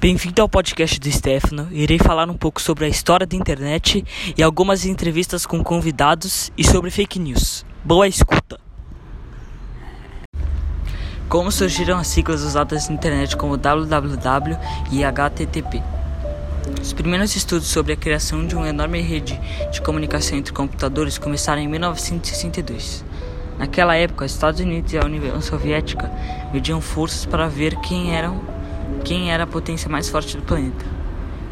[0.00, 1.66] Bem-vindo ao podcast do Stefano.
[1.72, 4.04] Irei falar um pouco sobre a história da internet
[4.36, 7.66] e algumas entrevistas com convidados e sobre fake news.
[7.84, 8.60] Boa escuta!
[11.28, 14.56] Como surgiram as siglas usadas na internet como www
[14.92, 15.82] e HTTP?
[16.80, 19.36] Os primeiros estudos sobre a criação de uma enorme rede
[19.72, 23.04] de comunicação entre computadores começaram em 1962.
[23.58, 26.08] Naquela época, os Estados Unidos e a União Soviética
[26.52, 28.57] mediam forças para ver quem eram
[29.08, 30.84] quem era a potência mais forte do planeta.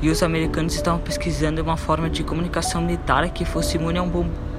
[0.03, 3.99] E os americanos estavam pesquisando uma forma de comunicação militar que fosse imune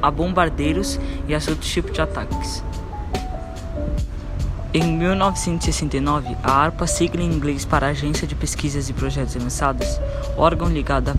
[0.01, 2.63] a bombardeiros e a outros tipos de ataques.
[4.73, 9.99] Em 1969, a ARPA, sigla em inglês para Agência de Pesquisas e Projetos Avançados,
[10.35, 11.17] órgão ligado ao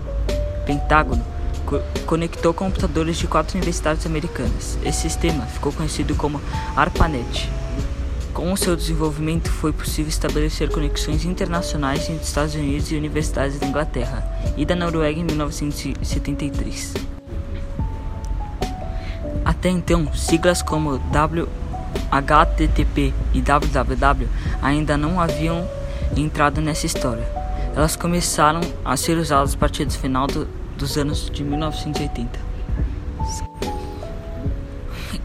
[0.66, 1.24] Pentágono,
[1.65, 4.76] co conectou computadores de quatro universidades americanas.
[4.84, 6.40] Esse sistema ficou conhecido como
[6.74, 7.48] ARPANET.
[8.38, 13.66] Com o seu desenvolvimento, foi possível estabelecer conexões internacionais entre Estados Unidos e universidades da
[13.66, 14.24] Inglaterra
[14.56, 16.95] e da Noruega em 1973.
[19.45, 21.02] Até então, siglas como
[22.12, 24.29] HTTP e www
[24.62, 25.68] ainda não haviam
[26.16, 27.27] entrado nessa história.
[27.74, 30.46] Elas começaram a ser usadas a partir do final do,
[30.77, 32.38] dos anos de 1980.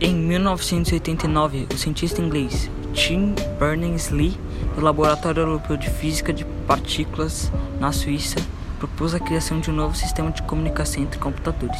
[0.05, 4.37] Em 1989, o cientista inglês Tim Berners-Lee,
[4.75, 8.35] do Laboratório Europeu de Física de Partículas na Suíça,
[8.79, 11.79] propôs a criação de um novo sistema de comunicação entre computadores.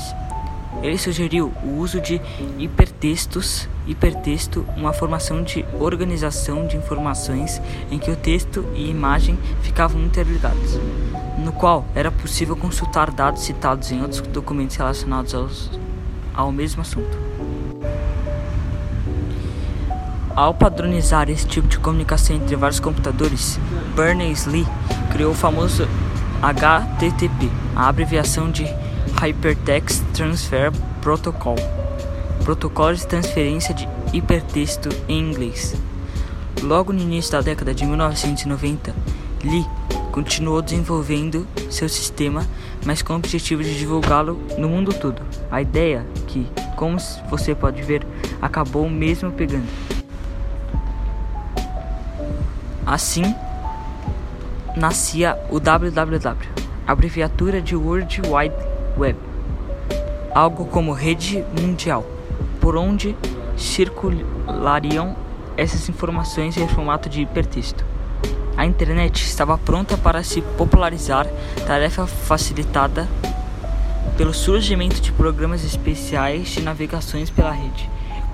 [0.82, 2.22] Ele sugeriu o uso de
[2.58, 10.02] hipertextos, hipertexto, uma formação de organização de informações em que o texto e imagem ficavam
[10.02, 10.80] interligados,
[11.38, 15.70] no qual era possível consultar dados citados em outros documentos relacionados aos,
[16.34, 17.34] ao mesmo assunto.
[20.36, 23.60] Ao padronizar esse tipo de comunicação entre vários computadores,
[23.96, 24.66] Berners-Lee
[25.12, 25.88] criou o famoso
[26.42, 28.66] HTTP, a abreviação de
[29.22, 31.56] Hypertext Transfer Protocol,
[32.44, 35.76] protocolo de transferência de hipertexto em inglês.
[36.64, 38.96] Logo no início da década de 1990,
[39.44, 39.68] Lee
[40.12, 42.44] continuou desenvolvendo seu sistema,
[42.84, 45.22] mas com o objetivo de divulgá-lo no mundo todo.
[45.52, 46.98] A ideia que, como
[47.30, 48.04] você pode ver,
[48.42, 49.93] acabou mesmo pegando.
[52.86, 53.34] Assim
[54.76, 56.36] nascia o www,
[56.86, 58.56] abreviatura de World Wide
[58.98, 59.18] Web,
[60.36, 62.06] algo como rede mundial,
[62.60, 63.16] por onde
[63.56, 65.16] circulariam
[65.56, 67.86] essas informações em formato de hipertexto.
[68.58, 71.26] A internet estava pronta para se popularizar,
[71.66, 73.08] tarefa facilitada
[74.18, 77.90] pelo surgimento de programas especiais de navegações pela rede,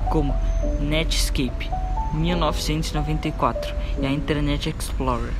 [0.10, 0.36] como
[0.80, 1.70] Netscape
[2.14, 5.34] 1994 e a Internet Explorer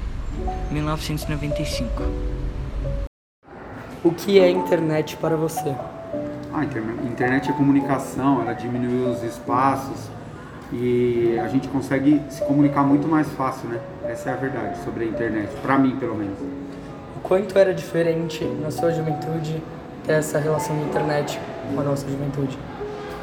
[0.72, 2.04] 1995.
[4.04, 5.76] O que é internet para você?
[6.54, 10.10] A internet é comunicação, ela diminui os espaços
[10.72, 13.80] e a gente consegue se comunicar muito mais fácil, né?
[14.06, 16.40] Essa é a verdade sobre a internet, para mim pelo menos.
[17.18, 19.62] O quanto era diferente na sua juventude
[20.06, 21.40] dessa relação da internet
[21.74, 22.58] com a nossa juventude?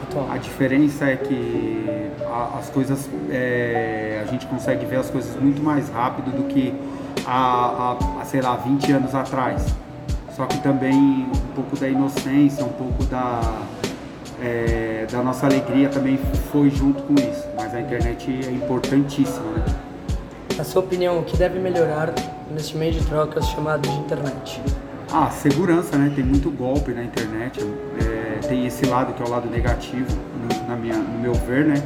[0.06, 0.30] Atual?
[0.30, 5.62] A diferença é que a, as coisas, é, a gente consegue ver as coisas muito
[5.62, 6.74] mais rápido do que
[7.26, 9.66] há, sei lá, 20 anos atrás.
[10.34, 13.40] Só que também um pouco da inocência, um pouco da,
[14.42, 16.18] é, da nossa alegria também
[16.52, 17.46] foi junto com isso.
[17.56, 19.64] Mas a internet é importantíssima, né?
[20.56, 22.14] Na sua opinião, o que deve melhorar
[22.50, 24.62] neste meio de trocas chamado de internet?
[25.12, 26.12] Ah, segurança, né?
[26.14, 27.60] Tem muito golpe na internet.
[28.00, 31.64] É, tem esse lado que é o lado negativo, no, na minha, no meu ver,
[31.64, 31.76] né?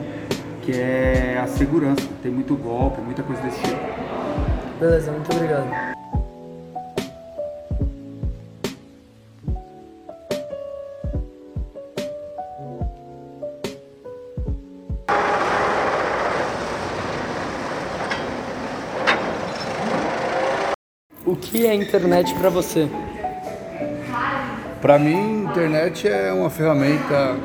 [0.63, 2.07] Que é a segurança.
[2.23, 3.81] Tem muito golpe, muita coisa desse tipo.
[4.81, 5.69] Beleza, muito obrigado.
[21.31, 22.89] O que é internet para você?
[24.83, 27.37] Para mim, internet é uma ferramenta,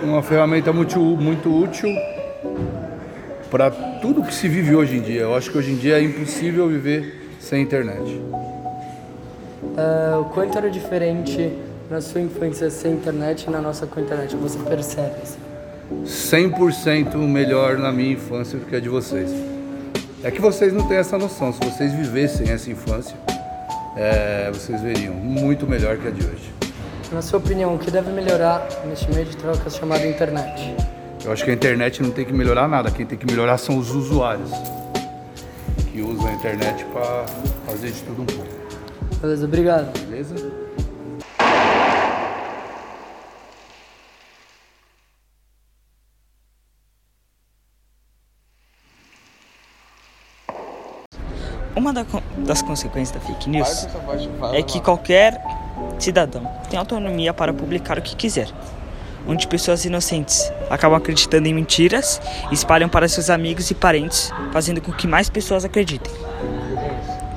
[0.00, 1.88] uma ferramenta muito, muito útil
[3.50, 5.22] para tudo que se vive hoje em dia.
[5.22, 8.08] Eu acho que hoje em dia é impossível viver sem internet.
[9.64, 11.52] Uh, o quanto era diferente
[11.90, 14.36] na sua infância sem internet e na nossa com internet?
[14.36, 15.16] Você percebe?
[16.04, 19.57] 100% melhor na minha infância do que a de vocês.
[20.22, 21.52] É que vocês não têm essa noção.
[21.52, 23.16] Se vocês vivessem essa infância,
[23.96, 26.52] é, vocês veriam muito melhor que a de hoje.
[27.12, 30.74] Na sua opinião, o que deve melhorar neste meio de trocas chamado internet?
[31.24, 33.78] Eu acho que a internet não tem que melhorar nada, quem tem que melhorar são
[33.78, 34.50] os usuários.
[35.76, 37.24] Que que usa a internet para
[37.66, 38.46] fazer de tudo um pouco.
[39.20, 39.98] Beleza, obrigado.
[40.06, 40.34] Beleza?
[51.78, 52.04] Uma da-
[52.38, 53.86] das consequências da fake news
[54.52, 55.40] é que qualquer
[55.96, 58.48] cidadão tem autonomia para publicar o que quiser,
[59.28, 62.20] onde pessoas inocentes acabam acreditando em mentiras
[62.50, 66.12] e espalham para seus amigos e parentes, fazendo com que mais pessoas acreditem.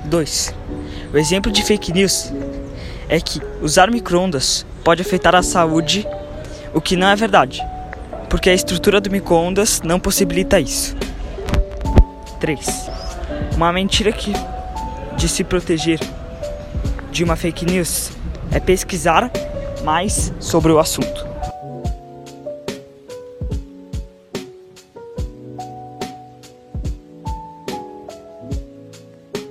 [0.06, 0.56] 2.
[1.14, 2.34] O exemplo de fake news
[3.08, 6.08] é que usar microondas pode afetar a saúde,
[6.74, 7.62] o que não é verdade,
[8.28, 10.96] porque a estrutura do microondas não possibilita isso.
[12.40, 12.90] 3.
[13.56, 14.34] Uma mentira que
[15.18, 16.00] de se proteger
[17.12, 18.12] de uma fake news
[18.52, 19.32] é pesquisar
[19.84, 21.31] mais sobre o assunto.